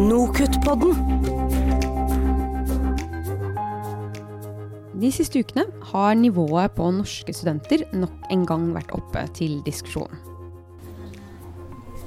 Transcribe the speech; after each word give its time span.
Nokutt-podden. 0.00 0.96
De 4.96 5.10
siste 5.12 5.42
ukene 5.42 5.66
har 5.90 6.14
nivået 6.16 6.72
på 6.72 6.86
norske 6.96 7.34
studenter 7.36 7.84
nok 7.92 8.30
en 8.32 8.46
gang 8.48 8.64
vært 8.72 8.94
oppe 8.96 9.26
til 9.36 9.58
diskusjon. 9.66 10.16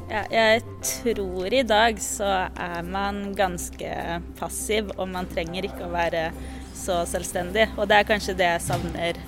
Ja, 0.09 0.23
jeg 0.33 0.63
tror 0.81 1.53
i 1.53 1.61
dag 1.69 2.01
så 2.01 2.31
er 2.49 2.89
man 2.89 3.35
ganske 3.37 3.93
passiv, 4.41 4.89
og 4.97 5.13
man 5.13 5.29
trenger 5.29 5.69
ikke 5.69 5.85
å 5.85 5.93
være 5.93 6.31
så 6.73 7.03
selvstendig. 7.09 7.69
Og 7.77 7.85
det 7.91 8.01
er 8.01 8.09
kanskje 8.09 8.37
det 8.41 8.49
jeg 8.55 8.67
savner 8.71 9.21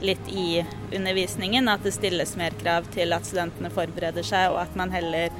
litt 0.00 0.32
i 0.32 0.64
undervisningen, 0.88 1.68
at 1.68 1.84
det 1.84 1.92
stilles 2.00 2.36
mer 2.40 2.56
krav 2.64 2.88
til 2.96 3.12
at 3.12 3.28
studentene 3.28 3.72
forbereder 3.76 4.24
seg, 4.24 4.56
og 4.56 4.64
at 4.64 4.76
man 4.76 4.92
heller 4.96 5.32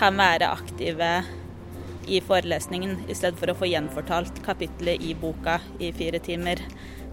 kan 0.00 0.18
være 0.18 0.50
aktive 0.58 1.10
i 2.06 2.20
forelesningen 2.24 2.98
i 3.08 3.14
stedet 3.14 3.38
for 3.40 3.50
å 3.50 3.56
få 3.58 3.68
gjenfortalt 3.70 4.42
kapittelet 4.46 5.02
i 5.02 5.14
boka 5.18 5.58
i 5.82 5.92
fire 5.96 6.20
timer 6.22 6.62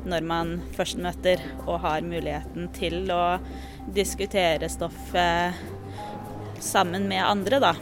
når 0.08 0.26
man 0.28 0.54
først 0.76 1.00
møter 1.02 1.42
og 1.64 1.80
har 1.86 2.04
muligheten 2.06 2.68
til 2.76 3.08
å 3.14 3.38
diskutere 3.96 4.70
stoffet 4.72 5.56
sammen 6.64 7.08
med 7.10 7.24
andre, 7.24 7.60
da. 7.64 7.74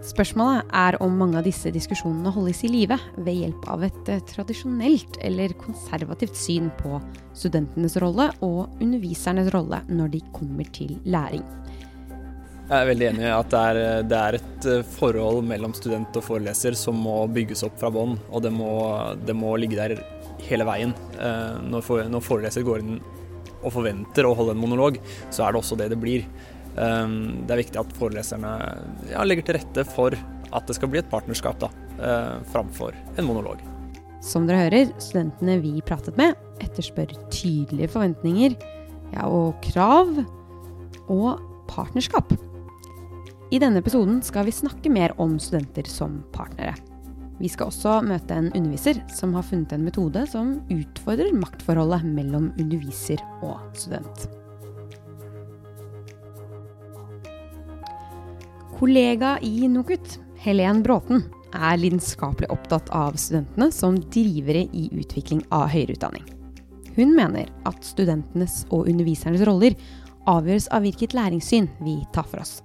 Spørsmålet 0.00 0.70
er 0.72 0.96
om 1.04 1.12
mange 1.20 1.36
av 1.36 1.44
disse 1.44 1.68
diskusjonene 1.74 2.32
holdes 2.32 2.62
i 2.64 2.70
live 2.72 2.96
ved 3.18 3.36
hjelp 3.36 3.66
av 3.68 3.82
et 3.84 4.08
eh, 4.08 4.22
tradisjonelt 4.30 5.18
eller 5.20 5.52
konservativt 5.60 6.38
syn 6.40 6.70
på 6.78 6.96
studentenes 7.36 7.98
rolle 8.00 8.30
og 8.40 8.80
undervisernes 8.80 9.50
rolle 9.52 9.82
når 9.92 10.14
de 10.14 10.22
kommer 10.32 10.70
til 10.72 10.96
læring. 11.04 11.44
Jeg 12.70 12.84
er 12.84 12.86
veldig 12.86 13.06
enig 13.08 13.24
i 13.26 13.30
at 13.34 13.48
det 13.50 13.60
er, 13.66 13.78
det 14.06 14.18
er, 14.18 14.36
et 14.38 14.66
eh, 14.70 14.90
forhold 14.94 15.40
mellom 15.42 15.72
student 15.74 16.14
og 16.14 16.22
foreleser 16.22 16.76
som 16.78 17.00
må 17.02 17.16
bygges 17.34 17.64
opp 17.66 17.80
fra 17.80 17.88
bånn, 17.90 18.12
og 18.30 18.44
det 18.44 18.52
må, 18.54 18.70
det 19.26 19.34
må, 19.34 19.56
ligge 19.58 19.74
der 19.74 19.96
hele 20.46 20.66
veien. 20.68 20.92
Eh, 21.18 21.56
når, 21.66 21.82
for, 21.82 22.06
når 22.06 22.22
foreleser 22.22 22.62
går 22.62 22.84
inn 22.84 23.00
og 23.58 23.72
forventer 23.74 24.28
å 24.28 24.36
holde 24.38 24.54
en 24.54 24.60
monolog, 24.62 25.00
så 25.34 25.48
er 25.48 25.50
det 25.50 25.58
også 25.64 25.78
det 25.80 25.88
det 25.90 25.98
blir. 25.98 26.22
Um, 26.76 27.42
det 27.42 27.56
er 27.56 27.60
viktig 27.64 27.80
at 27.82 27.90
foreleserne 27.98 28.52
ja, 29.10 29.24
legger 29.26 29.48
til 29.48 29.58
rette 29.58 29.84
for 29.90 30.14
at 30.14 30.70
det 30.70 30.76
skal 30.78 30.92
bli 30.92 31.00
et 31.02 31.10
partnerskap 31.10 31.58
da, 31.58 31.68
framfor 32.52 32.94
en 33.18 33.26
monolog. 33.26 33.58
Som 34.24 34.46
dere 34.46 34.68
hører, 34.68 34.92
studentene 35.02 35.58
vi 35.64 35.74
pratet 35.82 36.14
med, 36.20 36.38
etterspør 36.62 37.16
tydelige 37.34 37.90
forventninger 37.96 38.54
ja, 39.16 39.26
og 39.26 39.58
krav 39.66 40.14
og 41.10 41.42
partnerskap. 41.70 42.30
I 43.50 43.58
denne 43.58 43.80
episoden 43.82 44.20
skal 44.22 44.46
vi 44.46 44.54
snakke 44.54 44.90
mer 44.94 45.10
om 45.18 45.34
studenter 45.42 45.88
som 45.90 46.20
partnere. 46.30 46.76
Vi 47.40 47.48
skal 47.50 47.70
også 47.72 47.96
møte 48.06 48.36
en 48.36 48.50
underviser 48.54 49.00
som 49.10 49.32
har 49.34 49.42
funnet 49.48 49.72
en 49.74 49.82
metode 49.82 50.22
som 50.30 50.52
utfordrer 50.70 51.34
maktforholdet 51.34 52.04
mellom 52.06 52.50
underviser 52.60 53.22
og 53.42 53.58
student. 53.74 54.28
Kollega 58.78 59.34
i 59.42 59.66
NOKUT, 59.68 60.14
Helen 60.44 60.84
Bråten, 60.86 61.26
er 61.50 61.80
lidenskapelig 61.80 62.52
opptatt 62.54 62.86
av 62.94 63.18
studentene 63.18 63.72
som 63.74 63.98
drivere 64.14 64.68
i 64.70 64.86
utvikling 64.94 65.42
av 65.50 65.72
høyere 65.74 65.98
utdanning. 65.98 66.24
Hun 66.94 67.16
mener 67.18 67.50
at 67.66 67.82
studentenes 67.82 68.62
og 68.70 68.86
undervisernes 68.86 69.42
roller 69.48 69.74
avgjøres 70.30 70.70
av 70.70 70.86
hvilket 70.86 71.18
læringssyn 71.18 71.66
vi 71.82 71.98
tar 72.14 72.30
for 72.30 72.44
oss. 72.46 72.60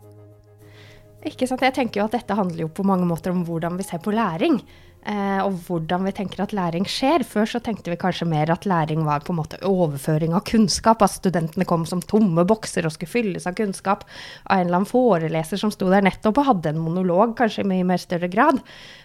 Ikke 1.25 1.47
sant? 1.49 1.63
Jeg 1.65 1.73
tenker 1.73 2.01
jo 2.01 2.07
at 2.09 2.15
dette 2.19 2.37
handler 2.37 2.67
jo 2.67 2.73
på 2.73 2.85
mange 2.85 3.07
måter 3.09 3.33
om 3.33 3.45
hvordan 3.47 3.79
vi 3.79 3.85
ser 3.87 4.01
på 4.03 4.13
læring. 4.13 4.59
Eh, 5.05 5.39
og 5.45 5.59
hvordan 5.67 6.01
vi 6.07 6.13
tenker 6.17 6.41
at 6.41 6.53
læring 6.57 6.85
skjer. 6.89 7.25
Før 7.25 7.45
så 7.49 7.61
tenkte 7.61 7.91
vi 7.93 7.99
kanskje 8.01 8.27
mer 8.29 8.49
at 8.53 8.65
læring 8.65 9.03
var 9.05 9.21
på 9.25 9.33
en 9.33 9.39
måte 9.39 9.59
overføring 9.65 10.33
av 10.37 10.45
kunnskap. 10.49 11.01
At 11.05 11.13
studentene 11.13 11.67
kom 11.69 11.85
som 11.89 12.01
tomme 12.01 12.45
bokser 12.45 12.85
og 12.85 12.95
skulle 12.95 13.13
fylles 13.13 13.45
av 13.49 13.57
kunnskap 13.57 14.05
av 14.05 14.57
en 14.57 14.65
eller 14.65 14.79
annen 14.81 14.89
foreleser 14.89 15.61
som 15.61 15.73
sto 15.73 15.89
der 15.93 16.05
nettopp 16.05 16.41
og 16.41 16.49
hadde 16.49 16.73
en 16.73 16.81
monolog, 16.81 17.35
kanskje 17.37 17.65
i 17.65 17.71
mye 17.73 17.87
mer 17.93 18.01
større 18.01 18.29
grad. 18.33 18.61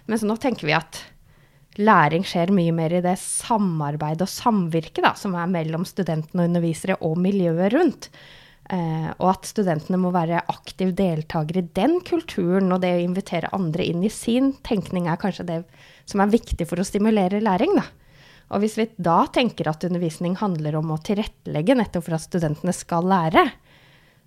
Mens 0.08 0.24
nå 0.24 0.36
tenker 0.40 0.68
vi 0.68 0.76
at 0.76 1.02
læring 1.80 2.24
skjer 2.26 2.52
mye 2.52 2.72
mer 2.76 2.96
i 2.96 3.04
det 3.04 3.16
samarbeidet 3.20 4.24
og 4.24 4.32
samvirket 4.32 5.08
som 5.20 5.36
er 5.36 5.52
mellom 5.52 5.84
studentene 5.88 6.44
og 6.44 6.52
undervisere 6.52 7.00
og 7.04 7.16
miljøet 7.20 7.76
rundt. 7.76 8.10
Eh, 8.70 9.08
og 9.18 9.32
at 9.32 9.48
studentene 9.50 9.98
må 9.98 10.12
være 10.14 10.44
aktiv 10.52 10.92
deltaker 10.94 11.58
i 11.58 11.68
den 11.74 11.96
kulturen, 12.06 12.70
og 12.70 12.84
det 12.84 12.92
å 12.94 13.02
invitere 13.02 13.50
andre 13.56 13.86
inn 13.86 14.04
i 14.06 14.12
sin 14.14 14.52
tenkning 14.66 15.08
er 15.10 15.18
kanskje 15.18 15.48
det 15.48 15.56
som 16.06 16.22
er 16.22 16.30
viktig 16.30 16.68
for 16.70 16.78
å 16.78 16.86
stimulere 16.86 17.42
læring. 17.42 17.74
Da. 17.80 17.88
Og 18.54 18.62
hvis 18.62 18.78
vi 18.78 18.86
da 18.94 19.24
tenker 19.34 19.70
at 19.70 19.82
undervisning 19.86 20.36
handler 20.38 20.78
om 20.78 20.94
å 20.94 21.00
tilrettelegge 21.02 21.78
nettopp 21.80 22.06
for 22.06 22.18
at 22.18 22.26
studentene 22.28 22.74
skal 22.74 23.10
lære, 23.10 23.48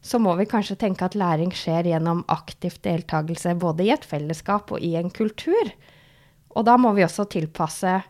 så 0.04 0.20
må 0.20 0.36
vi 0.36 0.50
kanskje 0.52 0.82
tenke 0.82 1.08
at 1.08 1.16
læring 1.16 1.54
skjer 1.56 1.94
gjennom 1.94 2.26
aktiv 2.32 2.76
deltakelse 2.84 3.56
både 3.60 3.86
i 3.88 3.94
et 3.96 4.04
fellesskap 4.04 4.74
og 4.76 4.84
i 4.84 4.98
en 5.00 5.12
kultur. 5.12 5.72
Og 6.52 6.68
da 6.68 6.76
må 6.76 6.92
vi 6.98 7.06
også 7.08 7.30
tilpasse 7.32 8.02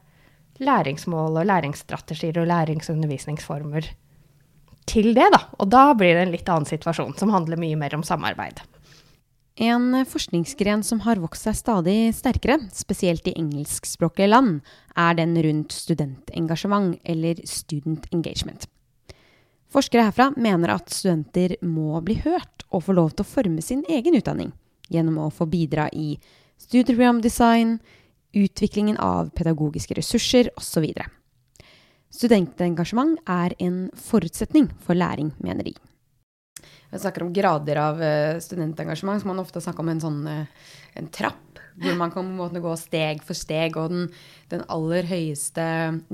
læringsmål 0.66 1.38
og 1.38 1.46
læringsstrategier 1.46 2.42
og 2.42 2.50
lærings- 2.50 2.90
og 2.90 2.98
undervisningsformer 2.98 3.94
til 4.90 5.14
det, 5.16 5.30
da. 5.34 5.42
Og 5.60 5.70
da 5.72 5.90
blir 5.98 6.16
det 6.16 6.28
en 6.28 6.34
litt 6.34 6.50
annen 6.50 6.70
situasjon, 6.70 7.16
som 7.20 7.34
handler 7.34 7.62
mye 7.62 7.80
mer 7.80 7.96
om 7.98 8.06
samarbeid. 8.06 8.62
En 9.62 10.06
forskningsgren 10.10 10.82
som 10.82 11.04
har 11.06 11.22
vokst 11.22 11.46
seg 11.46 11.58
stadig 11.60 11.98
sterkere, 12.18 12.58
spesielt 12.74 13.28
i 13.30 13.36
engelskspråklige 13.38 14.32
land, 14.32 14.62
er 14.98 15.14
den 15.20 15.36
rundt 15.46 15.76
studentengasjement, 15.76 16.98
eller 17.06 17.42
student 17.46 18.08
engagement. 18.12 18.66
Forskere 19.74 20.08
herfra 20.10 20.32
mener 20.38 20.74
at 20.74 20.90
studenter 20.94 21.56
må 21.62 22.02
bli 22.06 22.18
hørt 22.26 22.66
og 22.74 22.88
få 22.88 22.98
lov 22.98 23.14
til 23.14 23.26
å 23.26 23.30
forme 23.30 23.62
sin 23.62 23.86
egen 23.90 24.18
utdanning 24.18 24.52
gjennom 24.94 25.20
å 25.22 25.32
få 25.34 25.48
bidra 25.50 25.88
i 25.94 26.18
studieprogramdesign, 26.62 27.78
utviklingen 28.34 28.98
av 29.02 29.30
pedagogiske 29.38 29.98
ressurser 29.98 30.50
osv. 30.58 30.90
Studentengasjement 32.14 33.18
er 33.30 33.56
en 33.64 33.88
forutsetning 33.98 34.70
for 34.86 34.98
læring, 34.98 35.34
mener 35.42 35.66
de. 35.66 35.74
Vi 36.94 37.00
snakker 37.02 37.26
om 37.26 37.34
grader 37.34 37.80
av 37.82 38.02
eh, 38.06 38.38
studentengasjement, 38.38 39.22
så 39.22 39.28
man 39.28 39.42
ofte 39.42 39.62
snakker 39.64 39.82
om 39.82 39.90
en 39.90 40.04
sånn 40.04 40.20
eh, 40.30 40.70
en 41.00 41.10
trapp. 41.10 41.40
Hvor 41.74 41.96
man 41.98 42.12
kan 42.14 42.28
måte, 42.38 42.62
gå 42.62 42.70
steg 42.78 43.24
for 43.26 43.34
steg. 43.34 43.74
Og 43.82 43.90
den, 43.90 44.04
den, 44.52 44.62
aller 44.70 45.08
høyeste 45.10 45.64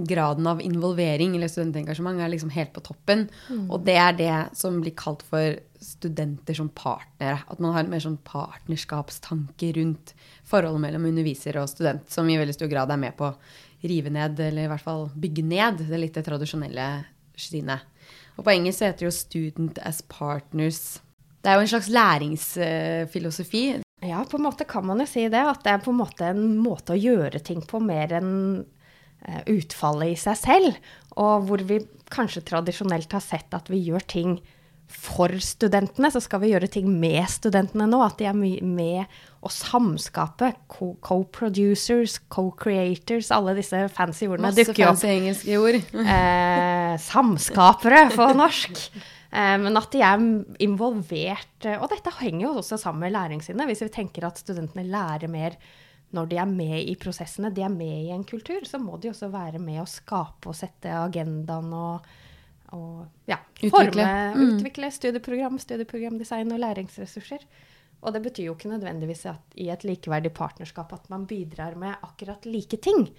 graden 0.08 0.48
av 0.48 0.62
involvering 0.64 1.36
eller 1.36 1.52
studentengasjement 1.52 2.24
er 2.24 2.32
liksom 2.32 2.54
helt 2.56 2.72
på 2.72 2.84
toppen. 2.86 3.26
Mm. 3.50 3.66
Og 3.68 3.84
det 3.84 3.98
er 4.00 4.16
det 4.16 4.38
som 4.56 4.80
blir 4.80 4.96
kalt 4.96 5.26
for 5.28 5.60
studenter 5.84 6.56
som 6.56 6.72
partnere. 6.72 7.42
At 7.52 7.60
man 7.60 7.76
har 7.76 7.84
en 7.84 7.92
mer 7.92 8.06
sånn 8.06 8.22
partnerskapstanke 8.24 9.74
rundt 9.82 10.16
forholdet 10.48 10.86
mellom 10.88 11.12
underviser 11.12 11.60
og 11.60 11.68
student, 11.72 12.08
som 12.08 12.32
i 12.32 12.40
veldig 12.40 12.56
stor 12.56 12.72
grad 12.72 12.96
er 12.96 13.04
med 13.04 13.20
på 13.20 13.34
rive 13.84 14.12
ned, 14.12 14.40
eller 14.40 14.66
i 14.66 14.72
hvert 14.72 14.84
fall 14.84 15.08
bygge 15.16 15.44
ned, 15.46 15.84
det 15.90 16.00
litt 16.00 16.20
tradisjonelle 16.26 16.88
synet. 17.40 17.86
Og 18.40 18.46
på 18.48 18.54
engelsk 18.54 18.86
heter 18.86 19.04
det 19.04 19.08
jo 19.08 19.16
'student 19.16 19.80
as 19.84 20.02
partners'. 20.02 21.00
Det 21.44 21.52
er 21.52 21.56
jo 21.56 21.66
en 21.66 21.74
slags 21.74 21.90
læringsfilosofi. 21.90 23.82
Ja, 24.02 24.24
på 24.24 24.38
en 24.38 24.44
måte 24.44 24.68
kan 24.68 24.86
man 24.86 25.00
jo 25.00 25.06
si 25.06 25.28
det. 25.28 25.40
At 25.40 25.64
det 25.64 25.72
er 25.72 25.84
på 25.84 25.92
en 25.92 26.00
måte 26.00 26.28
en 26.32 26.58
måte 26.60 26.96
å 26.96 27.00
gjøre 27.00 27.40
ting 27.44 27.62
på 27.62 27.80
mer 27.84 28.12
enn 28.16 28.66
eh, 29.28 29.42
utfallet 29.48 30.16
i 30.16 30.20
seg 30.20 30.38
selv. 30.40 30.80
Og 31.16 31.48
hvor 31.48 31.64
vi 31.64 31.80
kanskje 32.12 32.44
tradisjonelt 32.48 33.12
har 33.12 33.24
sett 33.24 33.54
at 33.54 33.70
vi 33.72 33.80
gjør 33.88 34.04
ting 34.08 34.40
for 34.90 35.32
studentene, 35.44 36.10
så 36.10 36.22
skal 36.24 36.42
vi 36.42 36.50
gjøre 36.50 36.70
ting 36.72 36.88
med 36.90 37.22
studentene 37.30 37.86
nå. 37.90 38.00
At 38.02 38.18
de 38.18 38.26
er 38.30 38.36
med 38.36 39.20
å 39.46 39.52
samskape. 39.54 40.52
Co-producers, 40.70 42.18
co-creators, 42.34 43.30
alle 43.36 43.54
disse 43.60 43.84
fancy 43.94 44.28
ordene 44.28 44.50
Masse 44.50 44.66
dukker 44.66 44.90
opp. 44.90 44.98
Masse 44.98 45.06
fancy 45.06 45.14
engelske 45.14 45.60
ord. 45.62 45.78
eh, 46.16 46.96
samskapere 47.06 48.08
på 48.16 48.32
norsk. 48.40 48.82
Eh, 49.30 49.58
men 49.62 49.78
at 49.78 49.92
de 49.94 50.02
er 50.06 50.26
involvert. 50.66 51.70
Og 51.78 51.86
dette 51.94 52.16
henger 52.24 52.48
jo 52.48 52.56
også 52.64 52.82
sammen 52.82 53.06
med 53.06 53.14
læringssynet, 53.14 53.70
Hvis 53.70 53.86
vi 53.86 53.94
tenker 53.94 54.26
at 54.28 54.42
studentene 54.42 54.88
lærer 54.90 55.30
mer 55.30 55.60
når 56.18 56.26
de 56.32 56.40
er 56.42 56.50
med 56.50 56.80
i 56.90 56.96
prosessene, 56.98 57.52
de 57.54 57.62
er 57.62 57.70
med 57.70 58.08
i 58.08 58.10
en 58.16 58.24
kultur, 58.26 58.64
så 58.66 58.80
må 58.82 58.98
de 58.98 59.12
også 59.12 59.30
være 59.30 59.62
med 59.62 59.84
å 59.84 59.86
skape 59.86 60.50
og 60.50 60.58
sette 60.58 60.90
agendaen 60.90 61.70
og 61.70 62.08
og 62.76 63.08
ja, 63.30 63.40
utvikle. 63.60 63.72
forme, 63.74 64.06
mm. 64.36 64.46
utvikle 64.46 64.92
studieprogram, 64.94 65.60
studieprogramdesign 65.62 66.54
og 66.54 66.62
læringsressurser. 66.64 67.44
Og 68.00 68.16
det 68.16 68.22
betyr 68.24 68.48
jo 68.48 68.56
ikke 68.56 68.72
nødvendigvis 68.72 69.26
at 69.28 69.60
i 69.60 69.68
et 69.74 69.84
likeverdig 69.84 70.32
partnerskap 70.36 70.94
at 70.96 71.10
man 71.12 71.26
bidrar 71.28 71.76
med 71.80 71.98
akkurat 72.06 72.46
like 72.48 72.80
ting. 72.80 73.10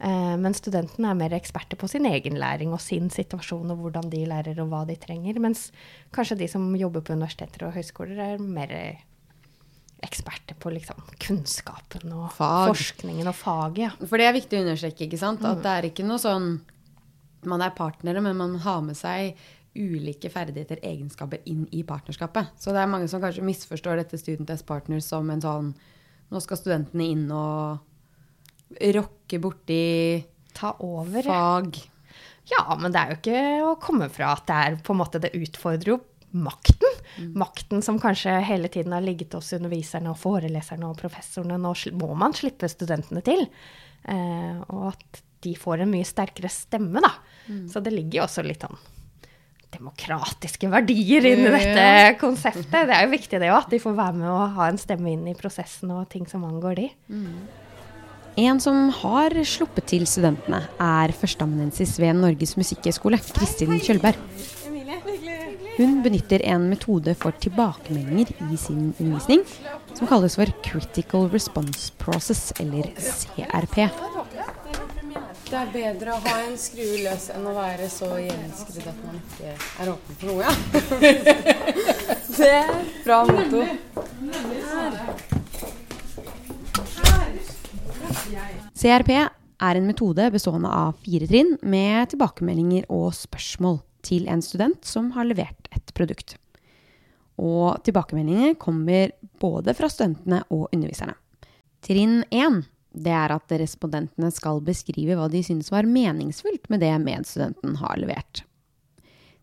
Eh, 0.00 0.36
men 0.40 0.56
studentene 0.56 1.10
er 1.10 1.18
mer 1.18 1.34
eksperter 1.36 1.76
på 1.76 1.88
sin 1.92 2.08
egen 2.08 2.38
læring 2.40 2.72
og 2.72 2.80
sin 2.80 3.10
situasjon 3.12 3.74
og 3.74 3.82
hvordan 3.84 4.08
de 4.12 4.24
lærer 4.30 4.62
og 4.62 4.72
hva 4.72 4.86
de 4.88 4.96
trenger. 4.96 5.40
Mens 5.42 5.68
kanskje 6.14 6.38
de 6.40 6.48
som 6.48 6.64
jobber 6.76 7.04
på 7.04 7.12
universiteter 7.12 7.68
og 7.68 7.76
høyskoler, 7.76 8.16
er 8.16 8.40
mer 8.40 8.72
eksperter 10.00 10.56
på 10.56 10.72
liksom 10.72 11.02
kunnskapen 11.20 12.12
og 12.16 12.30
Fag. 12.32 12.70
forskningen 12.72 13.28
og 13.28 13.36
faget. 13.36 13.82
Ja. 13.84 13.90
For 14.00 14.16
det 14.16 14.30
er 14.30 14.38
viktig 14.38 14.56
å 14.56 14.64
understreke, 14.64 15.04
ikke 15.04 15.20
sant? 15.20 15.44
At 15.44 15.60
det 15.60 15.74
er 15.74 15.88
ikke 15.90 16.06
noe 16.08 16.20
sånn 16.22 16.54
Man 17.48 17.62
er 17.64 17.72
partnere, 17.76 18.20
men 18.24 18.36
man 18.36 18.56
har 18.64 18.82
med 18.84 18.98
seg 18.98 19.38
ulike 19.78 20.30
ferdigheter, 20.32 20.80
egenskaper, 20.82 21.40
inn 21.46 21.62
i 21.72 21.84
partnerskapet. 21.86 22.50
Så 22.58 22.74
det 22.74 22.82
er 22.82 22.90
mange 22.90 23.06
som 23.08 23.22
kanskje 23.22 23.44
misforstår 23.46 24.00
dette 24.02 24.18
Student 24.18 24.50
as 24.50 24.64
Partners 24.66 25.06
som 25.06 25.30
en 25.30 25.42
sånn 25.44 25.72
Nå 26.30 26.38
skal 26.38 26.60
studentene 26.60 27.06
inn 27.10 27.24
og 27.34 27.80
rokke 28.94 29.40
borti 29.42 30.22
Ta 30.54 30.76
over. 30.78 31.22
fag. 31.26 31.80
Ja, 32.50 32.76
men 32.78 32.92
det 32.94 33.00
er 33.00 33.10
jo 33.10 33.18
ikke 33.18 33.40
å 33.66 33.72
komme 33.82 34.06
fra 34.12 34.36
at 34.36 34.46
det 34.46 34.58
er 34.66 34.76
på 34.84 34.94
en 34.94 35.00
måte 35.00 35.18
Det 35.22 35.32
utfordrer 35.34 35.94
jo 35.94 35.98
makten. 36.30 37.00
Makten 37.34 37.82
som 37.82 37.98
kanskje 37.98 38.36
hele 38.46 38.68
tiden 38.70 38.92
har 38.94 39.02
ligget 39.02 39.34
hos 39.34 39.50
underviserne 39.56 40.12
og 40.12 40.20
foreleserne 40.20 40.86
og 40.86 41.00
professorene. 41.00 41.58
Nå 41.58 41.74
må 41.98 42.12
man 42.14 42.36
slippe 42.38 42.70
studentene 42.70 43.22
til. 43.26 43.48
Eh, 44.06 44.60
og 44.70 44.92
at 44.92 45.22
de 45.42 45.54
får 45.56 45.82
en 45.84 45.90
mye 45.90 46.06
sterkere 46.08 46.50
stemme, 46.52 47.00
da. 47.04 47.12
Så 47.72 47.80
det 47.82 47.92
ligger 47.94 48.20
jo 48.20 48.26
også 48.28 48.44
litt 48.46 48.62
sånn 48.66 48.78
demokratiske 49.70 50.66
verdier 50.66 51.26
inn 51.30 51.44
i 51.46 51.50
dette 51.54 52.16
konseptet. 52.18 52.70
Det 52.72 52.90
er 52.90 53.04
jo 53.04 53.12
viktig 53.12 53.38
det 53.38 53.50
òg, 53.52 53.64
at 53.64 53.70
de 53.70 53.78
får 53.78 53.94
være 53.94 54.16
med 54.18 54.28
og 54.32 54.56
ha 54.56 54.66
en 54.66 54.80
stemme 54.82 55.12
inn 55.12 55.28
i 55.30 55.34
prosessen 55.38 55.92
og 55.94 56.08
ting 56.10 56.26
som 56.26 56.42
angår 56.44 56.74
de. 56.80 56.88
En 58.40 58.60
som 58.62 58.88
har 59.00 59.34
sluppet 59.46 59.86
til 59.90 60.06
studentene, 60.10 60.64
er 60.80 61.14
førsteamanuensis 61.14 61.96
ved 62.02 62.18
Norges 62.18 62.56
musikkhøgskole, 62.58 63.18
Kristin 63.36 63.78
Kjølberg. 63.78 64.18
Hun 65.78 66.02
benytter 66.04 66.42
en 66.50 66.66
metode 66.68 67.14
for 67.16 67.32
tilbakemeldinger 67.40 68.34
i 68.50 68.58
sin 68.60 68.90
undervisning, 68.98 69.46
som 69.94 70.10
kalles 70.10 70.34
for 70.36 70.50
Critical 70.66 71.30
Response 71.32 71.92
Process, 72.02 72.50
eller 72.60 72.90
CRP. 72.98 73.86
Det 75.50 75.58
er 75.58 75.70
bedre 75.74 76.12
å 76.14 76.20
ha 76.22 76.32
en 76.44 76.52
skrue 76.62 77.00
løs 77.02 77.24
enn 77.34 77.46
å 77.50 77.52
være 77.56 77.88
så 77.90 78.06
gjenskrudd 78.22 78.84
at 78.86 79.00
man 79.02 79.16
ikke 79.18 79.50
er 79.82 79.88
åpen 79.90 80.18
for 80.20 80.30
noe, 80.30 80.46
ja. 80.46 80.52
Det 82.38 82.50
er 82.54 82.70
bra 83.02 83.16
motto. 83.26 83.64
CRP 88.78 89.12
er 89.18 89.80
en 89.80 89.90
metode 89.90 90.30
bestående 90.30 90.70
av 90.70 91.02
fire 91.02 91.26
trinn 91.34 91.56
med 91.66 92.14
tilbakemeldinger 92.14 92.86
og 92.86 93.10
spørsmål 93.18 93.82
til 94.06 94.30
en 94.30 94.46
student 94.46 94.86
som 94.86 95.10
har 95.18 95.26
levert 95.26 95.66
et 95.74 95.90
produkt. 95.98 96.38
Og 97.42 97.74
tilbakemeldinger 97.82 98.54
kommer 98.62 99.16
både 99.42 99.74
fra 99.74 99.90
studentene 99.90 100.44
og 100.46 100.68
underviserne. 100.70 101.18
Trinn 101.82 102.20
1 102.30 102.62
det 102.92 103.12
er 103.14 103.32
at 103.34 103.52
respondentene 103.60 104.30
skal 104.34 104.62
beskrive 104.66 105.16
hva 105.18 105.28
de 105.30 105.42
synes 105.46 105.70
var 105.72 105.88
meningsfullt 105.88 106.70
med 106.72 106.82
det 106.82 106.92
medstudenten 107.02 107.76
har 107.80 108.00
levert. 108.00 108.42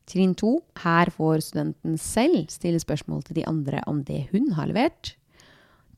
Trinn 0.08 0.34
2 0.40 0.52
her 0.84 1.12
får 1.12 1.44
studenten 1.44 1.98
selv 2.00 2.48
stille 2.52 2.80
spørsmål 2.80 3.26
til 3.28 3.42
de 3.42 3.48
andre 3.48 3.82
om 3.88 4.04
det 4.08 4.28
hun 4.32 4.54
har 4.56 4.70
levert. 4.70 5.16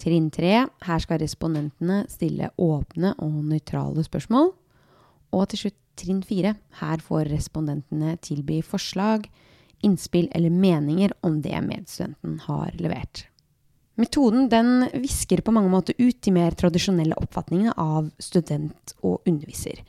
Trinn 0.01 0.29
3 0.33 0.53
her 0.87 1.03
skal 1.03 1.21
respondentene 1.21 2.03
stille 2.09 2.49
åpne 2.57 3.13
og 3.19 3.43
nøytrale 3.51 4.05
spørsmål. 4.05 4.53
Og 5.35 5.45
til 5.51 5.65
slutt 5.65 5.79
trinn 5.99 6.23
4 6.25 6.55
her 6.81 7.03
får 7.05 7.29
respondentene 7.29 8.15
tilby 8.25 8.63
forslag, 8.65 9.27
innspill 9.85 10.29
eller 10.35 10.49
meninger 10.49 11.13
om 11.23 11.41
det 11.43 11.59
medstudenten 11.65 12.39
har 12.47 12.73
levert. 12.81 13.28
Metoden 13.99 14.47
den 14.47 14.85
visker 15.01 15.41
på 15.43 15.51
mange 15.51 15.71
måter 15.71 15.97
ut 15.99 16.21
de 16.23 16.31
mer 16.31 16.55
tradisjonelle 16.55 17.17
oppfatningene 17.19 17.73
av 17.75 18.07
student 18.21 18.93
og 19.03 19.27
underviser. 19.27 19.81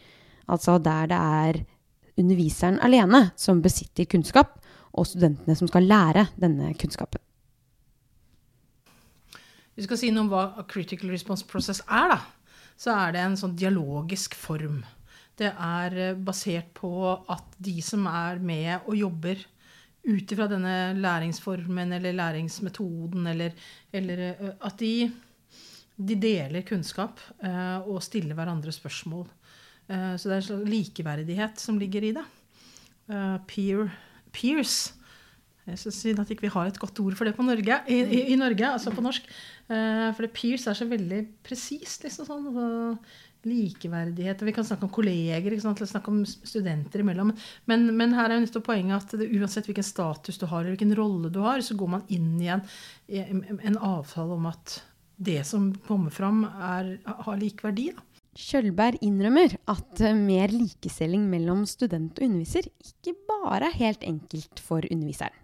Altså 0.50 0.78
der 0.82 1.10
det 1.12 1.20
er 1.20 1.60
underviseren 2.18 2.80
alene 2.82 3.28
som 3.38 3.62
besitter 3.62 4.08
kunnskap, 4.10 4.56
og 4.90 5.06
studentene 5.06 5.54
som 5.54 5.68
skal 5.70 5.86
lære 5.86 6.26
denne 6.40 6.72
kunnskapen. 6.74 7.22
Vi 9.78 9.86
skal 9.86 10.00
si 10.00 10.10
noe 10.10 10.26
om 10.26 10.32
hva 10.32 10.64
critical 10.68 11.12
response 11.14 11.46
process 11.46 11.78
er, 11.86 12.16
da. 12.16 12.18
Så 12.80 12.90
er 12.90 13.14
det 13.14 13.22
en 13.22 13.38
sånn 13.38 13.54
dialogisk 13.56 14.34
form. 14.36 14.82
Det 15.38 15.52
er 15.52 15.96
eh, 15.96 16.18
basert 16.18 16.72
på 16.76 16.90
at 17.14 17.54
de 17.62 17.78
som 17.84 18.04
er 18.10 18.40
med 18.42 18.80
og 18.82 18.96
jobber 18.98 19.40
ut 20.06 20.32
ifra 20.32 20.46
denne 20.48 20.94
læringsformen 20.96 21.92
eller 21.98 22.16
læringsmetoden, 22.16 23.26
eller, 23.32 23.56
eller 23.92 24.22
at 24.64 24.78
de, 24.80 25.10
de 25.96 26.16
deler 26.16 26.64
kunnskap 26.66 27.20
uh, 27.44 27.84
og 27.84 28.00
stiller 28.04 28.38
hverandre 28.38 28.72
spørsmål. 28.72 29.26
Uh, 29.90 30.14
så 30.16 30.28
det 30.28 30.36
er 30.36 30.40
en 30.40 30.48
slags 30.48 30.70
likeverdighet 30.72 31.60
som 31.60 31.80
ligger 31.80 32.08
i 32.08 32.14
det. 32.16 32.24
Uh, 33.10 33.36
peer, 33.50 33.90
peers. 34.32 34.94
Jeg 35.68 35.78
synes 35.78 36.00
synd 36.00 36.22
at 36.22 36.30
ikke 36.32 36.48
vi 36.48 36.54
har 36.54 36.66
et 36.66 36.80
godt 36.80 36.98
ord 37.02 37.14
for 37.18 37.28
det 37.28 37.36
på 37.36 37.44
Norge, 37.44 37.76
i, 37.86 37.98
i, 38.00 38.20
i 38.32 38.38
Norge, 38.40 38.64
altså 38.66 38.90
på 38.90 39.04
norsk. 39.04 39.26
For 39.68 40.24
det 40.24 40.32
peers 40.34 40.64
er 40.66 40.74
så 40.74 40.86
veldig 40.88 41.20
presist. 41.46 42.02
liksom 42.02 42.26
sånn, 42.26 42.48
og 42.48 42.96
Likeverdighet. 43.48 44.42
Vi 44.44 44.52
kan 44.52 44.66
snakke 44.68 44.84
om 44.84 44.92
kolleger, 44.92 45.48
ikke 45.48 45.64
sant? 45.64 45.80
snakke 45.88 46.12
om 46.12 46.20
studenter 46.26 47.00
imellom. 47.00 47.32
Men, 47.70 47.88
men 47.96 48.12
her 48.16 48.28
er 48.28 48.36
jo 48.36 48.44
nettopp 48.44 48.66
poenget 48.68 48.98
at 48.98 49.16
det, 49.20 49.30
uansett 49.32 49.70
hvilken 49.70 49.86
status 49.86 50.40
du 50.40 50.46
har, 50.46 50.60
eller 50.60 50.76
hvilken 50.76 50.96
rolle 50.98 51.32
du 51.32 51.40
har, 51.44 51.64
så 51.64 51.76
går 51.78 51.94
man 51.96 52.04
inn 52.12 52.34
i 52.42 52.50
en, 52.52 52.62
en, 53.08 53.80
avtale 53.80 54.36
om 54.36 54.50
at 54.50 54.80
det 55.20 55.40
som 55.48 55.70
kommer 55.88 56.12
fram, 56.12 56.44
er, 56.44 56.94
har 57.04 57.40
lik 57.40 57.64
verdi. 57.64 57.90
Da. 57.96 58.04
Kjølberg 58.40 59.00
innrømmer 59.04 59.56
at 59.68 60.00
eh, 60.04 60.16
mer 60.16 60.52
likestilling 60.54 61.24
mellom 61.32 61.64
student 61.68 62.20
og 62.20 62.28
underviser 62.28 62.68
ikke 62.86 63.16
bare 63.28 63.72
er 63.72 63.80
helt 63.80 64.04
enkelt 64.06 64.62
for 64.62 64.84
underviseren. 64.86 65.34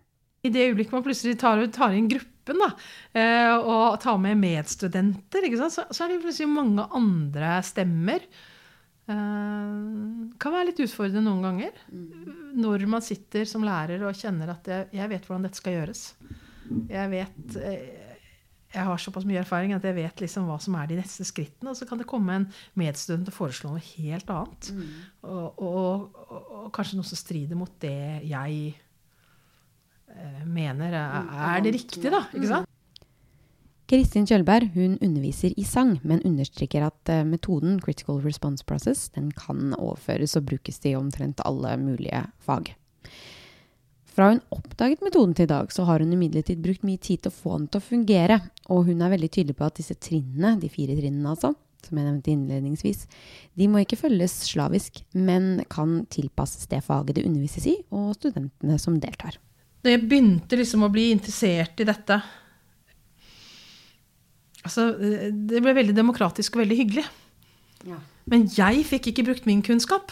I 0.46 0.52
det 0.54 0.66
øyeblikket 0.70 0.96
man 0.96 1.04
plutselig 1.06 1.38
tar, 1.40 1.62
tar 1.74 1.94
inn 1.96 2.10
gruppen 2.10 2.62
da, 2.62 2.72
eh, 3.18 3.54
og 3.56 3.98
tar 4.02 4.20
med 4.22 4.38
medstudenter, 4.40 5.48
så, 5.66 5.86
så 5.90 6.04
er 6.04 6.12
det 6.12 6.22
plutselig 6.24 6.50
mange 6.52 6.86
andre 6.96 7.56
stemmer. 7.66 8.26
Uh, 9.06 10.32
kan 10.42 10.50
være 10.50 10.72
litt 10.72 10.80
utfordrende 10.82 11.28
noen 11.28 11.44
ganger. 11.44 11.76
Når 12.58 12.88
man 12.90 13.04
sitter 13.06 13.46
som 13.46 13.62
lærer 13.66 14.02
og 14.02 14.18
kjenner 14.18 14.50
at 14.56 14.66
jeg, 14.66 14.88
jeg 14.98 15.12
vet 15.12 15.28
hvordan 15.28 15.46
dette 15.46 15.60
skal 15.60 15.76
gjøres. 15.76 16.02
Jeg 16.90 17.12
vet 17.12 17.58
eh, 17.62 18.06
jeg 18.76 18.84
har 18.84 19.00
såpass 19.00 19.24
mye 19.28 19.40
erfaring 19.40 19.72
at 19.76 19.84
jeg 19.86 19.96
vet 19.96 20.20
liksom 20.20 20.48
hva 20.50 20.56
som 20.60 20.74
er 20.76 20.88
de 20.90 20.98
neste 20.98 21.24
skrittene. 21.26 21.70
Og 21.70 21.78
så 21.78 21.86
kan 21.88 22.00
det 22.00 22.08
komme 22.10 22.34
en 22.34 22.48
medstudent 22.78 23.30
og 23.30 23.36
foreslå 23.36 23.72
noe 23.72 23.84
helt 23.94 24.32
annet. 24.32 24.72
Og, 25.22 25.62
og, 25.62 26.18
og, 26.26 26.50
og 26.66 26.66
kanskje 26.76 26.98
noe 26.98 27.08
som 27.08 27.20
strider 27.20 27.58
mot 27.58 27.72
det 27.82 28.26
jeg 28.26 28.74
mener 30.46 30.94
er, 30.96 31.28
er 31.50 31.62
det 31.64 31.74
riktige, 31.76 32.12
da. 32.12 32.24
Ikke 32.34 32.50
sant? 32.52 32.72
Kristin 33.86 34.24
Kjølberg 34.26 34.72
hun 34.74 34.96
underviser 34.98 35.52
i 35.54 35.62
sang, 35.62 36.00
men 36.02 36.24
understreker 36.26 36.88
at 36.88 37.10
eh, 37.12 37.22
metoden 37.22 37.76
Critical 37.78 38.18
Response 38.24 38.66
Process 38.66 39.06
den 39.14 39.28
kan 39.30 39.76
overføres 39.78 40.34
og 40.34 40.48
brukes 40.48 40.82
til 40.82 40.96
omtrent 40.98 41.42
alle 41.46 41.76
mulige 41.78 42.24
fag. 42.42 42.72
Fra 44.16 44.32
hun 44.32 44.42
oppdaget 44.50 45.04
metoden 45.06 45.36
til 45.36 45.46
i 45.46 45.52
dag, 45.52 45.70
så 45.70 45.86
har 45.86 46.02
hun 46.02 46.16
imidlertid 46.16 46.64
brukt 46.64 46.82
mye 46.88 46.98
tid 46.98 47.22
til 47.22 47.30
å 47.30 47.36
få 47.36 47.60
den 47.60 47.70
til 47.70 47.78
å 47.78 47.86
fungere, 47.92 48.40
og 48.74 48.88
hun 48.88 49.04
er 49.04 49.12
veldig 49.12 49.30
tydelig 49.30 49.58
på 49.58 49.68
at 49.68 49.78
disse 49.78 49.94
trinnene, 50.02 50.56
de 50.58 50.72
fire 50.72 50.96
trinnene 50.98 51.36
altså, 51.36 51.52
som 51.86 52.00
jeg 52.00 52.08
nevnte 52.08 52.32
innledningsvis, 52.32 53.06
de 53.54 53.68
må 53.70 53.84
ikke 53.84 54.00
følges 54.00 54.34
slavisk, 54.48 55.04
men 55.14 55.60
kan 55.70 56.00
tilpasses 56.10 56.66
det 56.72 56.82
faget 56.82 57.20
det 57.20 57.28
undervises 57.28 57.70
i, 57.70 57.76
og 57.94 58.16
studentene 58.18 58.80
som 58.82 58.98
deltar. 58.98 59.38
Da 59.86 59.92
jeg 59.94 60.02
begynte 60.02 60.58
liksom 60.58 60.82
å 60.82 60.90
bli 60.90 61.12
interessert 61.14 61.78
i 61.78 61.86
dette 61.86 62.16
altså, 64.66 64.88
Det 64.98 65.62
ble 65.62 65.76
veldig 65.76 65.94
demokratisk 65.94 66.56
og 66.56 66.64
veldig 66.64 66.78
hyggelig. 66.80 67.04
Ja. 67.86 68.00
Men 68.26 68.48
jeg 68.50 68.82
fikk 68.88 69.12
ikke 69.12 69.28
brukt 69.28 69.46
min 69.46 69.62
kunnskap. 69.62 70.10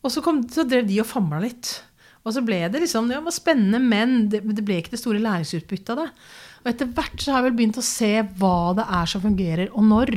Og 0.00 0.14
så, 0.14 0.22
kom, 0.22 0.44
så 0.46 0.62
drev 0.62 0.86
de 0.86 1.00
og 1.02 1.08
famla 1.10 1.40
litt. 1.42 1.72
Og 2.22 2.36
så 2.36 2.42
ble 2.44 2.60
det 2.70 2.84
liksom, 2.84 3.08
det 3.10 3.18
var 3.24 3.34
spennende, 3.34 3.80
men 3.82 4.28
det, 4.30 4.44
det 4.54 4.64
ble 4.64 4.78
ikke 4.80 4.94
det 4.94 5.00
store 5.02 5.22
læringsutbyttet 5.24 5.92
av 5.94 6.04
det. 6.04 6.08
Og 6.60 6.70
etter 6.70 6.90
hvert 6.94 7.22
så 7.22 7.32
har 7.32 7.40
jeg 7.40 7.48
vel 7.48 7.56
begynt 7.58 7.80
å 7.80 7.86
se 7.86 8.12
hva 8.38 8.56
det 8.76 8.86
er 9.00 9.10
som 9.10 9.24
fungerer, 9.24 9.72
og 9.72 9.86
når. 9.88 10.14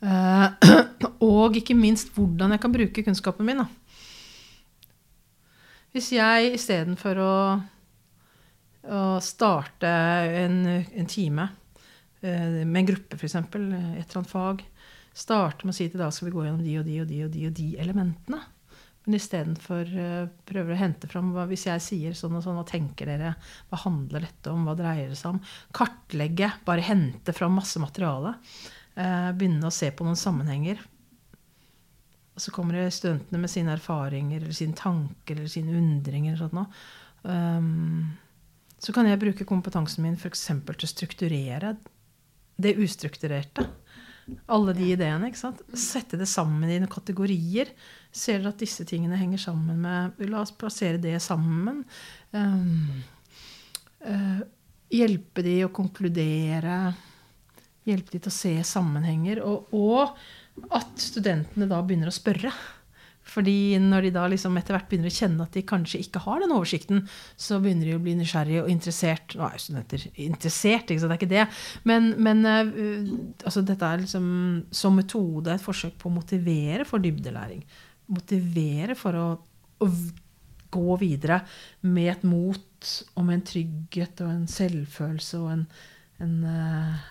Uh, 0.00 0.48
og 1.30 1.58
ikke 1.60 1.76
minst 1.76 2.10
hvordan 2.16 2.56
jeg 2.56 2.62
kan 2.62 2.72
bruke 2.74 3.04
kunnskapen 3.04 3.46
min. 3.46 3.60
Da. 3.62 3.68
Hvis 5.92 6.08
jeg 6.16 6.54
istedenfor 6.56 7.20
å, 7.20 7.34
å 8.88 9.20
starte 9.24 9.88
en, 9.88 10.62
en 10.66 11.10
time 11.10 11.48
eh, 12.22 12.62
med 12.64 12.78
en 12.82 12.88
gruppe, 12.92 13.18
f.eks., 13.18 13.36
et 13.36 13.56
eller 13.56 14.20
annet 14.20 14.30
fag, 14.30 14.64
starte 15.12 15.66
med 15.66 15.74
å 15.74 15.76
si 15.76 15.88
til 15.90 16.00
da 16.00 16.08
skal 16.14 16.30
vi 16.30 16.34
gå 16.36 16.46
gjennom 16.46 16.64
de 16.64 16.78
og 16.80 16.88
de 16.88 16.96
og 17.02 17.10
de 17.10 17.20
og 17.26 17.34
de, 17.34 17.44
og 17.50 17.54
de 17.58 17.68
elementene. 17.82 18.40
Men 19.06 19.16
istedenfor 19.16 19.90
uh, 19.96 20.26
prøver 20.48 20.74
å 20.74 20.78
hente 20.78 21.08
fram 21.08 21.30
hva, 21.34 21.46
Hvis 21.48 21.64
jeg 21.70 21.82
sier 21.82 22.16
sånn 22.16 22.36
og 22.36 22.44
sånn, 22.44 22.58
hva 22.60 22.66
tenker 22.68 23.08
dere? 23.08 23.32
Hva 23.70 23.80
handler 23.86 24.26
dette 24.26 24.52
om? 24.52 24.66
Hva 24.68 24.76
dreier 24.78 25.08
det 25.08 25.18
seg 25.18 25.34
om? 25.34 25.40
Kartlegge. 25.76 26.50
Bare 26.66 26.84
hente 26.84 27.34
fram 27.36 27.56
masse 27.56 27.80
materiale. 27.80 28.36
Uh, 28.92 29.32
begynne 29.32 29.70
å 29.70 29.74
se 29.74 29.88
på 29.96 30.04
noen 30.04 30.20
sammenhenger. 30.20 30.82
Og 32.36 32.44
så 32.44 32.52
kommer 32.54 32.76
det 32.76 32.90
studentene 32.94 33.40
med 33.40 33.52
sine 33.52 33.72
erfaringer 33.74 34.44
eller 34.44 34.56
sine 34.56 34.76
tanker 34.76 35.38
eller 35.38 35.50
sine 35.50 35.74
undringer. 35.80 36.36
og 36.36 36.44
sånt 36.44 36.58
noe. 36.60 36.84
Um, 37.24 38.04
så 38.80 38.94
kan 38.96 39.08
jeg 39.08 39.20
bruke 39.20 39.46
kompetansen 39.48 40.04
min 40.06 40.16
f.eks. 40.16 40.46
til 40.48 40.86
å 40.86 40.90
strukturere 40.90 41.74
det 42.60 42.76
ustrukturerte. 42.80 43.66
Alle 44.52 44.74
de 44.76 44.90
ideene. 44.92 45.28
ikke 45.28 45.40
sant? 45.40 45.60
Sette 45.76 46.18
det 46.20 46.28
sammen 46.30 46.70
i 46.70 46.78
noen 46.78 46.90
kategorier. 46.92 47.72
Ser 48.12 48.40
dere 48.40 48.52
at 48.54 48.62
disse 48.62 48.86
tingene 48.88 49.18
henger 49.18 49.42
sammen 49.42 49.80
med 49.82 50.20
La 50.30 50.42
oss 50.44 50.52
plassere 50.54 51.00
det 51.02 51.16
sammen. 51.24 51.82
Um, 52.32 53.02
uh, 54.06 54.42
hjelpe 54.92 55.44
de 55.46 55.56
å 55.66 55.72
konkludere. 55.74 56.78
Hjelpe 57.88 58.14
de 58.14 58.20
til 58.20 58.30
å 58.30 58.36
se 58.36 58.54
sammenhenger. 58.66 59.42
Og, 59.46 59.72
og 59.74 60.70
at 60.76 60.94
studentene 61.00 61.68
da 61.70 61.80
begynner 61.82 62.12
å 62.12 62.14
spørre. 62.14 62.52
Fordi 63.26 63.76
når 63.78 64.06
de 64.06 64.12
da 64.14 64.24
liksom 64.30 64.56
etter 64.58 64.74
hvert 64.74 64.88
begynner 64.90 65.10
å 65.10 65.14
kjenne 65.14 65.44
at 65.44 65.54
de 65.54 65.62
kanskje 65.66 66.00
ikke 66.02 66.22
har 66.24 66.40
den 66.42 66.54
oversikten, 66.54 67.02
så 67.38 67.60
begynner 67.62 67.90
de 67.90 67.98
å 67.98 68.02
bli 68.02 68.14
nysgjerrige 68.18 68.64
og 68.64 68.72
interessert. 68.72 69.36
Nå 69.36 69.44
er 69.46 69.58
jo 69.58 69.64
studenter 69.66 70.06
interessert, 70.24 70.90
ikke 70.90 71.02
så 71.02 71.10
det 71.10 71.16
er 71.16 71.20
ikke 71.20 71.30
det. 71.34 71.44
Men, 71.90 72.10
men 72.22 72.42
uh, 72.48 73.12
altså 73.44 73.62
dette 73.66 73.86
er 73.86 74.02
liksom 74.02 74.26
som 74.74 74.98
metode 74.98 75.54
et 75.54 75.64
forsøk 75.64 75.94
på 76.00 76.10
å 76.10 76.16
motivere 76.16 76.88
for 76.88 77.02
dybdelæring. 77.04 77.62
Motivere 78.10 78.98
for 78.98 79.20
å, 79.20 79.28
å 79.84 79.92
gå 80.70 80.98
videre 81.00 81.42
med 81.86 82.12
et 82.16 82.26
mot 82.26 82.92
og 83.14 83.24
med 83.26 83.36
en 83.36 83.46
trygghet 83.46 84.22
og 84.24 84.32
en 84.32 84.46
selvfølelse 84.50 85.40
og 85.42 85.54
en, 85.54 85.64
en 86.24 86.36
uh, 86.46 87.08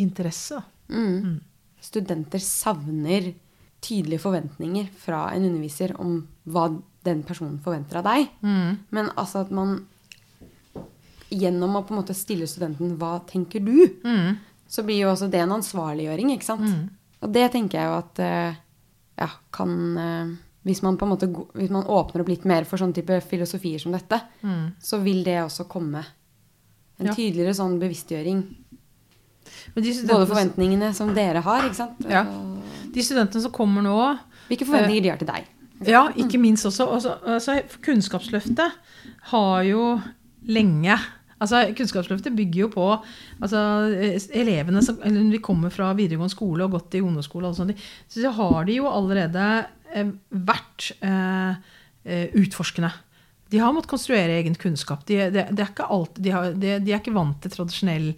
interesse. 0.00 0.62
Mm. 0.88 1.16
Mm. 1.24 1.40
Studenter 1.84 2.40
savner 2.42 3.34
tydelige 3.84 4.22
forventninger 4.22 4.88
fra 4.98 5.26
en 5.34 5.44
underviser 5.50 5.94
om 6.00 6.16
hva 6.48 6.68
den 7.04 7.22
personen 7.26 7.58
forventer 7.62 8.00
av 8.00 8.08
deg. 8.08 8.30
Mm. 8.44 8.80
Men 8.96 9.10
altså 9.14 9.44
at 9.44 9.52
man 9.54 9.82
gjennom 11.34 11.76
å 11.76 11.84
på 11.84 11.94
en 11.94 12.00
måte 12.00 12.16
stille 12.16 12.48
studenten 12.48 12.96
'hva 12.98 13.18
tenker 13.28 13.60
du', 13.60 14.00
mm. 14.04 14.36
så 14.68 14.84
blir 14.86 15.02
jo 15.02 15.12
også 15.12 15.30
det 15.30 15.42
en 15.42 15.56
ansvarliggjøring, 15.58 16.32
ikke 16.34 16.48
sant? 16.48 16.68
Mm. 16.68 16.88
Og 17.24 17.32
det 17.32 17.46
tenker 17.52 17.80
jeg 17.80 17.88
jo 17.88 17.98
at 17.98 18.20
uh, 18.20 18.56
ja, 19.18 19.30
kan 19.52 19.70
uh, 19.98 20.34
hvis, 20.62 20.82
man 20.82 20.98
på 21.00 21.06
en 21.06 21.14
måte, 21.14 21.28
hvis 21.56 21.72
man 21.72 21.86
åpner 21.86 22.22
opp 22.22 22.28
litt 22.28 22.44
mer 22.44 22.68
for 22.68 22.80
sånne 22.80 22.96
type 22.96 23.20
filosofier 23.28 23.80
som 23.80 23.96
dette, 23.96 24.20
mm. 24.42 24.76
så 24.80 25.00
vil 25.02 25.24
det 25.24 25.40
også 25.42 25.66
komme 25.68 26.04
en 27.00 27.10
ja. 27.10 27.14
tydeligere 27.14 27.56
sånn 27.56 27.80
bevisstgjøring. 27.80 28.44
Både 29.74 30.26
forventningene 30.28 30.92
som 30.94 31.10
dere 31.16 31.42
har, 31.44 31.66
ikke 31.66 31.80
sant? 31.80 32.04
Ja 32.08 32.22
de 32.94 33.04
studentene 33.04 33.42
som 33.44 33.52
kommer 33.54 33.84
nå 33.84 33.98
Hvilke 34.48 34.66
forventninger 34.68 35.04
de 35.04 35.12
har 35.12 35.20
til 35.20 35.30
deg? 35.30 35.50
Ja, 35.88 36.06
ikke 36.20 36.38
minst 36.40 36.66
også. 36.68 36.86
også 36.86 37.16
altså, 37.26 37.58
Kunnskapsløftet 37.84 38.78
har 39.32 39.62
jo 39.66 39.94
lenge 40.46 40.96
Altså, 41.42 41.60
Kunnskapsløftet 41.76 42.32
bygger 42.36 42.60
jo 42.62 42.68
på 42.72 42.84
altså, 43.42 43.60
elevene 44.32 44.80
som 44.84 45.00
eller 45.04 45.32
de 45.32 45.40
kommer 45.44 45.72
fra 45.74 45.90
videregående 45.96 46.32
skole 46.32 46.64
og 46.64 46.76
gått 46.76 46.94
i 46.96 47.02
ungdomsskole, 47.04 47.50
og 47.50 47.58
sånt, 47.58 47.80
så 48.08 48.32
har 48.38 48.68
de 48.68 48.78
jo 48.78 48.86
allerede 48.88 49.48
eh, 49.92 50.12
vært 50.30 50.92
eh, 51.04 51.58
eh 52.04 52.38
utforskende. 52.38 52.92
De 53.54 53.60
har 53.62 53.70
måttet 53.70 53.92
konstruere 53.92 54.40
egen 54.40 54.56
kunnskap. 54.58 55.04
De, 55.06 55.20
de, 55.30 55.44
de, 55.46 55.62
er, 55.62 55.82
alt, 55.86 56.16
har, 56.34 56.54
de 56.58 56.72
er, 56.74 56.96
ikke 56.96 57.14
vant 57.14 57.36
til 57.44 57.52
tradisjonell 57.52 58.08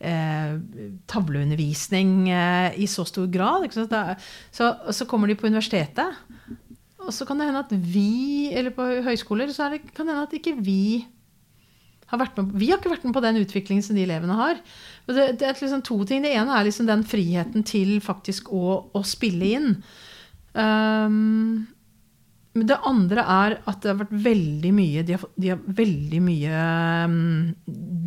eh, 0.00 0.54
tavleundervisning 1.12 2.14
eh, 2.32 2.78
i 2.80 2.88
så 2.88 3.04
stor 3.04 3.28
grad. 3.28 3.66
Så, 3.74 3.84
så, 4.56 4.70
så, 4.88 5.08
kommer 5.10 5.28
de 5.28 5.36
på 5.36 5.50
universitetet, 5.50 6.16
og 7.02 7.12
så 7.12 7.28
kan 7.28 7.42
det 7.42 7.50
hende 7.50 7.60
at 7.66 7.76
vi, 7.76 8.48
eller 8.56 8.72
på 8.72 8.88
høyskoler, 9.04 9.52
så 9.52 9.68
det, 9.74 9.82
kan 9.92 10.08
det 10.08 10.16
hende 10.16 10.24
at 10.30 10.40
ikke 10.40 10.56
vi 10.64 11.04
har 12.08 12.22
vært 12.22 12.40
med, 12.40 12.56
Vi 12.56 12.70
har 12.70 12.80
ikke 12.80 12.94
vært 12.94 13.04
med 13.04 13.16
på 13.18 13.24
den 13.24 13.40
utviklingen 13.42 13.84
som 13.84 13.98
de 13.98 14.06
elevene 14.06 14.40
har. 14.40 14.64
Det, 15.10 15.32
det, 15.36 15.44
er 15.44 15.60
liksom 15.60 15.84
to 15.84 16.00
ting. 16.08 16.24
Det 16.24 16.32
ene 16.32 16.56
er 16.56 16.64
liksom 16.64 16.88
den 16.88 17.04
friheten 17.04 17.66
til 17.66 17.98
faktisk 18.00 18.48
å, 18.54 18.78
å 18.96 19.02
spille 19.04 19.52
inn. 19.58 19.72
Um, 20.56 21.66
men 22.56 22.68
det 22.70 22.78
andre 22.88 23.22
er 23.22 23.56
at 23.68 23.82
det 23.82 23.90
har 23.90 23.98
vært 24.00 24.14
veldig 24.26 24.70
mye 24.76 25.02
De 25.06 25.16
har, 25.16 25.24
de 25.36 25.50
har 25.52 25.60
veldig 25.80 26.20
mye 26.24 26.62
um, 27.04 27.18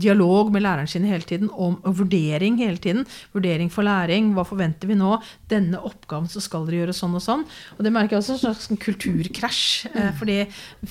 dialog 0.02 0.50
med 0.54 0.64
læreren 0.66 0.90
sin 0.90 1.06
hele 1.08 1.28
tiden 1.28 1.52
om, 1.54 1.78
og 1.84 1.98
vurdering 2.02 2.58
hele 2.62 2.82
tiden. 2.82 3.06
Vurdering 3.36 3.70
for 3.74 3.86
læring. 3.86 4.32
Hva 4.36 4.46
forventer 4.48 4.90
vi 4.90 4.98
nå? 5.00 5.18
Denne 5.52 5.82
oppgaven 5.86 6.30
så 6.32 6.42
skal 6.44 6.66
dere 6.68 6.84
gjøre 6.84 6.98
sånn 6.98 7.18
og 7.20 7.24
sånn. 7.26 7.46
Og 7.78 7.86
det 7.86 7.94
merker 7.94 8.18
jeg 8.18 8.24
også 8.24 8.38
en 8.38 8.44
slags 8.46 8.70
kulturkrasj. 8.86 9.64
Eh, 9.94 10.12
fordi 10.20 10.42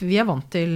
vi 0.04 0.18
er 0.20 0.28
vant 0.28 0.48
til 0.52 0.72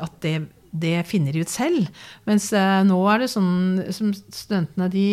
at 0.00 0.18
det, 0.24 0.36
det 0.70 0.98
finner 1.10 1.34
de 1.34 1.44
ut 1.44 1.52
selv. 1.52 1.88
Mens 2.28 2.50
eh, 2.56 2.80
nå 2.86 3.00
er 3.10 3.24
det 3.24 3.32
sånn 3.32 3.80
som 3.96 4.12
studentene 4.14 4.90
de 4.92 5.06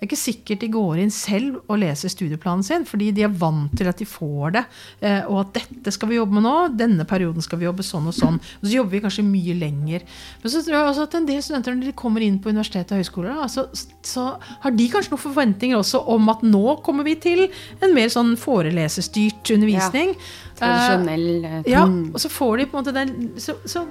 det 0.00 0.06
er 0.06 0.08
ikke 0.14 0.16
sikkert 0.16 0.62
de 0.62 0.68
går 0.72 1.00
inn 1.02 1.10
selv 1.12 1.58
og 1.68 1.76
leser 1.82 2.08
studieplanen 2.08 2.64
sin, 2.64 2.86
fordi 2.88 3.10
de 3.12 3.26
er 3.26 3.34
vant 3.36 3.74
til 3.76 3.88
at 3.90 3.98
de 4.00 4.06
får 4.08 4.54
det. 4.54 4.62
Eh, 5.04 5.26
og 5.28 5.42
at 5.42 5.58
dette 5.58 5.92
skal 5.92 6.08
vi 6.08 6.16
jobbe 6.16 6.38
med 6.38 6.46
nå, 6.46 6.54
denne 6.72 7.04
perioden 7.04 7.44
skal 7.44 7.60
vi 7.60 7.66
jobbe 7.66 7.84
sånn 7.84 8.08
og 8.08 8.16
sånn. 8.16 8.38
Og 8.40 8.64
så 8.64 8.72
jobber 8.78 8.96
vi 8.96 9.02
kanskje 9.04 9.26
mye 9.26 9.58
lenger. 9.60 10.06
Men 10.40 10.54
så 10.54 10.62
tror 10.64 10.78
jeg 10.78 10.86
også 10.94 11.04
at 11.04 11.18
en 11.18 11.28
del 11.28 11.44
studenter 11.44 11.76
når 11.76 11.90
de 11.90 11.94
kommer 12.00 12.24
inn 12.24 12.40
på 12.40 12.48
universitet 12.48 12.94
og 12.94 13.02
høyskoler, 13.02 13.42
altså, 13.44 13.66
så 14.00 14.24
har 14.64 14.76
de 14.78 14.88
kanskje 14.88 15.12
noen 15.12 15.24
forventninger 15.26 15.82
også 15.82 16.00
om 16.16 16.32
at 16.32 16.48
nå 16.48 16.64
kommer 16.86 17.04
vi 17.04 17.18
til 17.20 17.44
en 17.84 17.92
mer 17.92 18.08
sånn 18.16 18.32
foreleserstyrt 18.40 19.52
undervisning. 19.52 20.16
Ja. 20.16 20.32
Tradisjonell 20.60 21.28
uh, 21.44 21.60
Ja, 21.68 21.84
og 21.84 22.20
så 22.24 22.32
får 22.32 22.62
de 22.62 22.70
på 22.72 22.76
en 22.76 22.80
måte 22.80 22.96
den 22.96 23.30
så, 23.40 23.60
så 23.68 23.84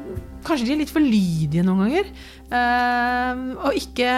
kanskje 0.46 0.72
de 0.72 0.74
er 0.74 0.84
litt 0.84 0.94
for 0.94 1.06
lydige 1.06 1.62
noen 1.66 1.86
ganger. 1.86 2.14
Og 2.50 3.78
ikke 3.78 4.14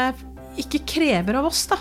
ikke 0.60 0.84
krever 0.98 1.40
av 1.40 1.48
oss, 1.48 1.64
da. 1.72 1.80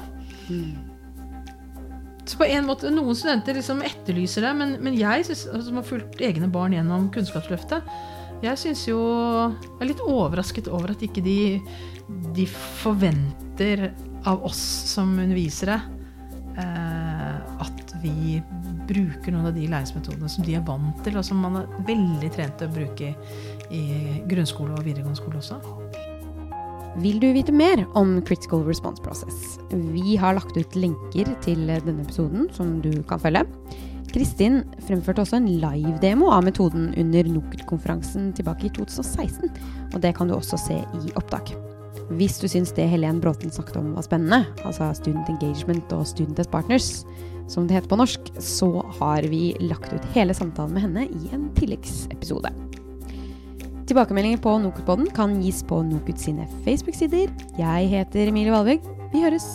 Så 2.30 2.38
på 2.38 2.46
en 2.46 2.66
måte, 2.68 2.90
Noen 2.94 3.16
studenter 3.18 3.56
liksom 3.58 3.82
etterlyser 3.86 4.44
det, 4.46 4.54
men, 4.54 4.76
men 4.84 4.94
jeg 4.98 5.26
synes, 5.26 5.46
altså, 5.50 5.66
som 5.66 5.80
har 5.80 5.86
fulgt 5.88 6.20
egne 6.22 6.50
barn 6.52 6.76
gjennom 6.76 7.08
Kunnskapsløftet, 7.14 7.86
jeg 8.40 8.56
syns 8.56 8.86
jo 8.88 9.00
Jeg 9.02 9.82
er 9.82 9.88
litt 9.90 10.00
overrasket 10.00 10.70
over 10.72 10.94
at 10.94 11.02
ikke 11.04 11.20
de, 11.24 11.58
de 12.36 12.46
forventer 12.80 13.90
av 14.28 14.44
oss 14.46 14.60
som 14.88 15.12
undervisere 15.18 15.76
eh, 16.60 17.36
at 17.60 17.94
vi 18.00 18.38
bruker 18.88 19.34
noen 19.34 19.50
av 19.50 19.56
de 19.56 19.66
læringsmetodene 19.68 20.30
som 20.32 20.46
de 20.46 20.56
er 20.56 20.64
vant 20.66 21.02
til, 21.04 21.18
og 21.20 21.26
som 21.26 21.40
man 21.42 21.60
er 21.62 21.74
veldig 21.88 22.30
trent 22.36 22.56
til 22.60 22.70
å 22.70 22.76
bruke 22.78 23.12
i 23.72 23.82
grunnskole 24.30 24.76
og 24.76 24.86
videregående 24.86 25.20
skole 25.20 25.40
også. 25.40 25.60
Vil 26.98 27.20
du 27.22 27.28
vite 27.32 27.52
mer 27.54 27.84
om 27.94 28.16
Critical 28.26 28.64
Response 28.66 29.02
Process? 29.02 29.60
Vi 29.70 30.16
har 30.18 30.34
lagt 30.34 30.56
ut 30.58 30.74
lenker 30.74 31.28
til 31.44 31.68
denne 31.70 32.02
episoden 32.02 32.48
som 32.56 32.80
du 32.82 32.90
kan 33.06 33.20
følge. 33.22 33.44
Kristin 34.10 34.64
fremførte 34.88 35.22
også 35.22 35.38
en 35.38 35.46
live-demo 35.62 36.32
av 36.34 36.42
metoden 36.48 36.88
under 36.98 37.30
NOKUT-konferansen 37.30 38.32
tilbake 38.34 38.66
i 38.66 38.72
2016. 38.74 39.52
Og 39.94 40.00
det 40.02 40.16
kan 40.18 40.26
du 40.26 40.34
også 40.34 40.58
se 40.58 40.80
i 40.82 41.14
opptak. 41.14 41.52
Hvis 42.18 42.40
du 42.42 42.48
syns 42.50 42.74
det 42.74 42.88
Helen 42.90 43.20
Bråten 43.22 43.54
snakket 43.54 43.78
om 43.78 43.92
var 43.94 44.02
spennende, 44.02 44.42
altså 44.66 44.90
Student 44.98 45.30
Engagement 45.30 45.94
og 45.94 46.08
Student 46.10 46.42
as 46.42 46.50
Partners, 46.50 47.04
som 47.50 47.68
det 47.68 47.78
heter 47.78 47.90
på 47.92 48.00
norsk, 48.02 48.32
så 48.42 48.72
har 48.98 49.30
vi 49.30 49.54
lagt 49.62 49.94
ut 49.94 50.10
hele 50.16 50.34
samtalen 50.34 50.74
med 50.74 50.88
henne 50.88 51.06
i 51.06 51.30
en 51.36 51.46
tilleggsepisode. 51.54 52.50
Tilbakemeldinger 53.90 54.38
på 54.38 54.52
Nokutpodden 54.62 55.08
kan 55.10 55.32
gis 55.42 55.64
på 55.66 55.80
Nokut 55.82 56.22
sine 56.22 56.46
Facebook-sider. 56.62 57.32
Jeg 57.58 57.90
heter 57.90 58.30
Emilie 58.30 58.54
Valvig. 58.54 58.78
Vi 59.10 59.24
høres! 59.24 59.48